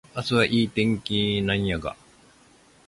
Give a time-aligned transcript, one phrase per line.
[0.15, 1.95] 明日はいい天気なんやが